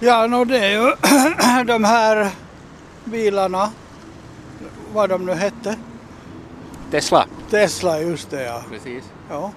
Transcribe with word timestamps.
Ja, 0.00 0.26
no, 0.26 0.44
det 0.44 0.58
är 0.58 0.70
ju 0.70 0.94
de 1.64 1.84
här 1.84 2.30
bilarna, 3.04 3.70
vad 4.92 5.08
de 5.08 5.26
nu 5.26 5.32
hette. 5.32 5.78
Tesla. 6.90 7.26
Tesla, 7.50 8.00
just 8.00 8.30
det 8.30 8.42
ja. 8.42 8.64
Precis. 8.70 9.04
ja. 9.30 9.52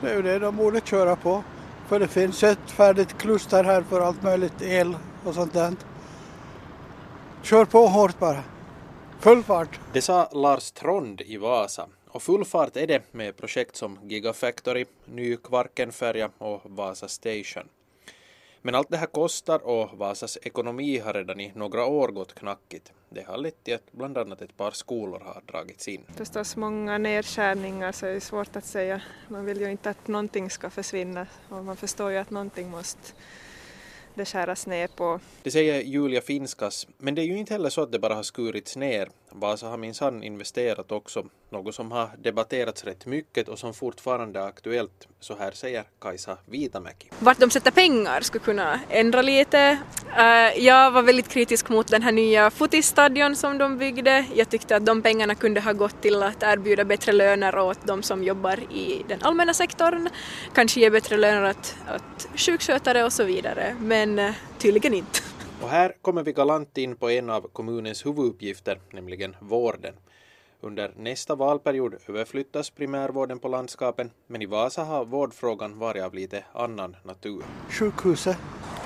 Det 0.00 0.10
är 0.10 0.16
ju 0.16 0.22
det 0.22 0.38
de 0.38 0.56
borde 0.56 0.80
köra 0.80 1.16
på. 1.16 1.44
För 1.88 2.00
det 2.00 2.08
finns 2.08 2.42
ett 2.42 2.70
färdigt 2.70 3.18
kluster 3.18 3.64
här 3.64 3.82
för 3.82 4.00
allt 4.00 4.22
möjligt 4.22 4.62
el 4.62 4.96
och 5.24 5.34
sånt 5.34 5.52
där. 5.52 5.72
Kör 7.42 7.64
på 7.64 7.86
hårt 7.86 8.18
bara. 8.18 8.42
Full 9.20 9.42
fart. 9.42 9.80
Det 9.92 10.02
sa 10.02 10.28
Lars 10.32 10.70
Trond 10.70 11.20
i 11.20 11.36
Vasa. 11.36 11.86
Och 12.10 12.22
full 12.22 12.44
fart 12.44 12.76
är 12.76 12.86
det 12.86 13.12
med 13.12 13.36
projekt 13.36 13.76
som 13.76 13.98
Gigafactory, 14.02 14.84
ny 15.04 15.36
Kvarkenfärja 15.36 16.30
och 16.38 16.60
Vasa 16.64 17.08
Station. 17.08 17.68
Men 18.66 18.74
allt 18.74 18.90
det 18.90 18.96
här 18.96 19.06
kostar 19.06 19.66
och 19.66 19.98
Vasas 19.98 20.38
ekonomi 20.42 20.98
har 20.98 21.12
redan 21.12 21.40
i 21.40 21.52
några 21.54 21.86
år 21.86 22.08
gått 22.08 22.34
knackigt. 22.34 22.92
Det 23.10 23.26
har 23.26 23.36
lett 23.36 23.64
till 23.64 23.74
att 23.74 23.92
bland 23.92 24.18
annat 24.18 24.42
ett 24.42 24.56
par 24.56 24.70
skolor 24.70 25.20
har 25.20 25.42
dragits 25.46 25.88
in. 25.88 26.04
Förstås 26.16 26.56
många 26.56 26.98
nedskärningar 26.98 27.92
så 27.92 28.06
är 28.06 28.14
det 28.14 28.20
svårt 28.20 28.56
att 28.56 28.64
säga. 28.64 29.02
Man 29.28 29.44
vill 29.44 29.60
ju 29.60 29.70
inte 29.70 29.90
att 29.90 30.08
någonting 30.08 30.50
ska 30.50 30.70
försvinna 30.70 31.26
och 31.48 31.64
man 31.64 31.76
förstår 31.76 32.10
ju 32.10 32.18
att 32.18 32.30
någonting 32.30 32.70
måste 32.70 33.12
det 34.14 34.24
skäras 34.24 34.66
ner 34.66 34.88
på. 34.88 35.20
Det 35.42 35.50
säger 35.50 35.82
Julia 35.82 36.20
Finskas, 36.20 36.86
men 36.98 37.14
det 37.14 37.22
är 37.22 37.26
ju 37.26 37.38
inte 37.38 37.54
heller 37.54 37.70
så 37.70 37.82
att 37.82 37.92
det 37.92 37.98
bara 37.98 38.14
har 38.14 38.22
skurits 38.22 38.76
ner. 38.76 39.08
Vasa 39.30 39.66
har 39.66 39.76
minsann 39.76 40.22
investerat 40.22 40.92
också, 40.92 41.26
något 41.50 41.74
som 41.74 41.92
har 41.92 42.10
debatterats 42.18 42.84
rätt 42.84 43.06
mycket 43.06 43.48
och 43.48 43.58
som 43.58 43.74
fortfarande 43.74 44.40
är 44.40 44.46
aktuellt. 44.46 45.08
Så 45.20 45.36
här 45.36 45.50
säger 45.52 45.84
Kajsa 46.00 46.38
Vitamäki. 46.46 47.08
Vart 47.18 47.38
de 47.38 47.50
sätter 47.50 47.70
pengar 47.70 48.20
skulle 48.20 48.44
kunna 48.44 48.80
ändra 48.90 49.22
lite. 49.22 49.78
Uh, 50.18 50.64
jag 50.64 50.90
var 50.90 51.02
väldigt 51.02 51.28
kritisk 51.28 51.68
mot 51.68 51.88
den 51.88 52.02
här 52.02 52.12
nya 52.12 52.50
fotistadion 52.50 53.36
som 53.36 53.58
de 53.58 53.78
byggde. 53.78 54.24
Jag 54.34 54.50
tyckte 54.50 54.76
att 54.76 54.86
de 54.86 55.02
pengarna 55.02 55.34
kunde 55.34 55.60
ha 55.60 55.72
gått 55.72 56.02
till 56.02 56.22
att 56.22 56.42
erbjuda 56.42 56.84
bättre 56.84 57.12
löner 57.12 57.58
åt 57.58 57.86
de 57.86 58.02
som 58.02 58.24
jobbar 58.24 58.72
i 58.72 59.04
den 59.08 59.22
allmänna 59.22 59.54
sektorn. 59.54 60.08
Kanske 60.54 60.80
ge 60.80 60.90
bättre 60.90 61.16
löner 61.16 61.50
åt, 61.50 61.76
åt 61.94 62.28
sjukskötare 62.40 63.04
och 63.04 63.12
så 63.12 63.24
vidare. 63.24 63.76
Men 63.80 64.18
uh, 64.18 64.32
tydligen 64.58 64.94
inte. 64.94 65.20
Och 65.62 65.68
här 65.68 65.94
kommer 66.02 66.22
vi 66.22 66.32
galant 66.32 66.78
in 66.78 66.96
på 66.96 67.10
en 67.10 67.30
av 67.30 67.48
kommunens 67.52 68.06
huvuduppgifter, 68.06 68.80
nämligen 68.92 69.36
vården. 69.40 69.94
Under 70.60 70.92
nästa 70.96 71.34
valperiod 71.34 71.94
överflyttas 72.08 72.70
primärvården 72.70 73.38
på 73.38 73.48
landskapen, 73.48 74.10
men 74.26 74.42
i 74.42 74.46
Vasa 74.46 74.84
har 74.84 75.04
vårdfrågan 75.04 75.78
varit 75.78 76.02
av 76.02 76.14
lite 76.14 76.44
annan 76.52 76.96
natur. 77.04 77.42
Sjukhuset. 77.70 78.36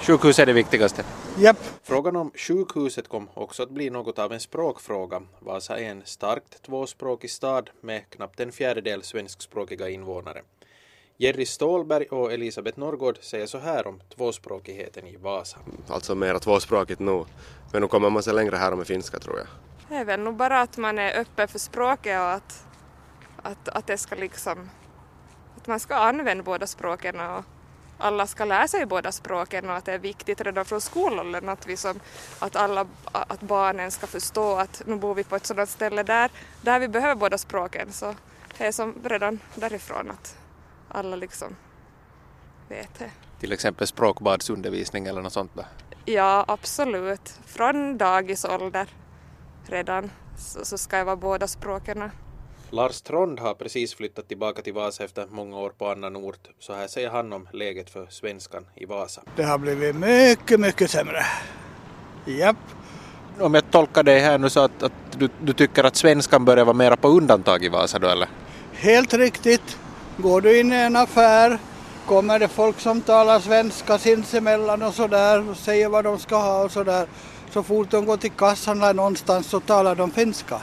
Sjukhus 0.00 0.38
är 0.38 0.46
det 0.46 0.52
viktigaste. 0.52 1.04
Japp. 1.36 1.56
Frågan 1.82 2.16
om 2.16 2.30
sjukhuset 2.34 3.08
kom 3.08 3.28
också 3.34 3.62
att 3.62 3.70
bli 3.70 3.90
något 3.90 4.18
av 4.18 4.32
en 4.32 4.40
språkfråga. 4.40 5.22
Vasa 5.38 5.78
är 5.78 5.90
en 5.90 6.02
starkt 6.04 6.62
tvåspråkig 6.62 7.30
stad 7.30 7.70
med 7.80 8.10
knappt 8.10 8.40
en 8.40 8.52
fjärdedel 8.52 9.02
svenskspråkiga 9.02 9.88
invånare. 9.88 10.42
Jerry 11.16 11.46
Stålberg 11.46 12.06
och 12.06 12.32
Elisabeth 12.32 12.78
Norrgård 12.78 13.18
säger 13.20 13.46
så 13.46 13.58
här 13.58 13.86
om 13.86 14.00
tvåspråkigheten 14.16 15.06
i 15.06 15.16
Vasa. 15.16 15.58
Alltså 15.88 16.14
mera 16.14 16.38
tvåspråkigt 16.38 17.00
nu. 17.00 17.24
Men 17.72 17.82
nu 17.82 17.88
kommer 17.88 18.10
man 18.10 18.22
sig 18.22 18.34
längre 18.34 18.56
här 18.56 18.76
med 18.76 18.86
finska 18.86 19.18
tror 19.18 19.38
jag. 19.38 19.46
Det 19.88 19.94
är 19.94 20.04
väl 20.04 20.20
nog 20.20 20.36
bara 20.36 20.60
att 20.60 20.76
man 20.76 20.98
är 20.98 21.20
öppen 21.20 21.48
för 21.48 21.58
språket 21.58 22.18
och 22.20 22.32
att, 22.32 22.64
att, 23.42 23.68
att 23.68 23.86
det 23.86 23.98
ska 23.98 24.14
liksom 24.14 24.70
att 25.56 25.66
man 25.66 25.80
ska 25.80 25.94
använda 25.94 26.44
båda 26.44 26.66
språken 26.66 27.20
och 27.20 27.44
alla 27.98 28.26
ska 28.26 28.44
lära 28.44 28.68
sig 28.68 28.86
båda 28.86 29.12
språken 29.12 29.70
och 29.70 29.76
att 29.76 29.84
det 29.84 29.92
är 29.92 29.98
viktigt 29.98 30.40
redan 30.40 30.64
från 30.64 30.80
skolåldern 30.80 31.48
att, 31.48 31.66
vi 31.66 31.76
som, 31.76 32.00
att, 32.38 32.56
alla, 32.56 32.86
att 33.12 33.40
barnen 33.40 33.90
ska 33.90 34.06
förstå 34.06 34.56
att 34.56 34.82
nu 34.86 34.96
bor 34.96 35.14
vi 35.14 35.24
på 35.24 35.36
ett 35.36 35.46
sådant 35.46 35.70
ställe 35.70 36.02
där, 36.02 36.30
där 36.62 36.80
vi 36.80 36.88
behöver 36.88 37.14
båda 37.14 37.38
språken 37.38 37.92
så 37.92 38.14
det 38.58 38.66
är 38.66 38.72
som 38.72 38.94
redan 39.04 39.40
därifrån 39.54 40.10
att 40.10 40.36
alla 40.88 41.16
liksom 41.16 41.56
vet 42.68 42.98
det. 42.98 43.10
Till 43.40 43.52
exempel 43.52 43.86
språkbadsundervisning 43.86 45.06
eller 45.06 45.22
något 45.22 45.32
sånt 45.32 45.50
då? 45.54 45.64
Ja, 46.04 46.44
absolut. 46.48 47.40
Från 47.46 47.98
dagisålder 47.98 48.88
redan 49.66 50.10
så, 50.38 50.64
så 50.64 50.78
ska 50.78 50.96
jag 50.96 51.04
vara 51.04 51.16
båda 51.16 51.46
språken. 51.46 52.10
Lars 52.70 53.00
Trond 53.00 53.40
har 53.40 53.54
precis 53.54 53.94
flyttat 53.94 54.28
tillbaka 54.28 54.62
till 54.62 54.72
Vasa 54.72 55.04
efter 55.04 55.26
många 55.30 55.58
år 55.58 55.70
på 55.78 55.88
annan 55.88 56.16
ort. 56.16 56.48
Så 56.58 56.72
här 56.74 56.86
säger 56.86 57.10
han 57.10 57.32
om 57.32 57.48
läget 57.52 57.90
för 57.90 58.06
svenskan 58.10 58.66
i 58.74 58.84
Vasa. 58.84 59.22
Det 59.36 59.42
har 59.42 59.58
blivit 59.58 59.96
mycket, 59.96 60.60
mycket 60.60 60.90
sämre. 60.90 61.26
Japp. 62.24 62.56
Om 63.40 63.54
jag 63.54 63.70
tolkar 63.70 64.02
dig 64.02 64.20
här 64.20 64.38
nu 64.38 64.50
så 64.50 64.60
att, 64.60 64.82
att 64.82 64.92
du, 65.18 65.28
du 65.42 65.52
tycker 65.52 65.84
att 65.84 65.96
svenskan 65.96 66.44
börjar 66.44 66.64
vara 66.64 66.76
mera 66.76 66.96
på 66.96 67.08
undantag 67.08 67.64
i 67.64 67.68
Vasa 67.68 67.98
då 67.98 68.08
eller? 68.08 68.28
Helt 68.72 69.14
riktigt. 69.14 69.78
Går 70.16 70.40
du 70.40 70.60
in 70.60 70.72
i 70.72 70.76
en 70.76 70.96
affär 70.96 71.58
kommer 72.06 72.38
det 72.38 72.48
folk 72.48 72.80
som 72.80 73.00
talar 73.00 73.40
svenska 73.40 73.98
sinsemellan 73.98 74.82
och 74.82 74.94
sådär 74.94 75.50
och 75.50 75.56
säger 75.56 75.88
vad 75.88 76.04
de 76.04 76.18
ska 76.18 76.36
ha 76.36 76.64
och 76.64 76.70
sådär. 76.70 77.06
Så 77.50 77.62
fort 77.62 77.90
de 77.90 78.06
går 78.06 78.16
till 78.16 78.30
kassan 78.30 78.82
eller 78.82 78.94
någonstans 78.94 79.46
så 79.46 79.60
talar 79.60 79.94
de 79.94 80.10
finska. 80.10 80.60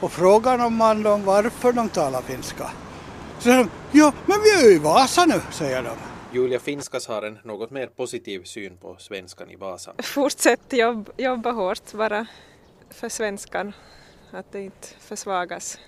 Och 0.00 0.12
frågar 0.12 0.58
om 0.66 0.76
man 0.76 1.02
dem 1.02 1.24
varför 1.24 1.72
de 1.72 1.88
talar 1.88 2.22
finska. 2.22 2.70
Så 3.38 3.42
säger 3.42 3.58
de, 3.58 3.70
ja 3.98 4.12
men 4.26 4.38
vi 4.42 4.50
är 4.50 4.68
ju 4.70 4.74
i 4.74 4.78
Vasa 4.78 5.24
nu, 5.24 5.40
säger 5.50 5.82
de. 5.82 5.90
Julia 6.32 6.60
Finskas 6.60 7.08
har 7.08 7.22
en 7.22 7.38
något 7.44 7.70
mer 7.70 7.86
positiv 7.86 8.44
syn 8.44 8.76
på 8.76 8.96
svenskan 8.98 9.50
i 9.50 9.56
Vasa. 9.56 9.92
Fortsätt 9.98 10.72
jobb, 10.72 11.10
jobba 11.16 11.52
hårt 11.52 11.92
bara 11.92 12.26
för 12.90 13.08
svenskan, 13.08 13.72
att 14.30 14.52
det 14.52 14.60
inte 14.60 14.88
försvagas. 15.00 15.78